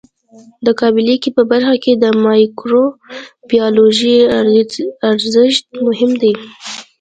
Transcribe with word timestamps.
د 0.65 0.67
قابله 0.79 1.13
ګۍ 1.21 1.29
په 1.37 1.43
برخه 1.51 1.75
کې 1.83 1.93
د 1.95 2.05
مایکروبیولوژي 2.25 4.17
ارزښت 5.09 5.63
مهم 5.87 6.11
دی. 6.21 6.33